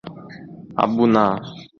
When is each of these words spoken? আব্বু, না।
আব্বু, 0.83 1.03
না। 1.15 1.25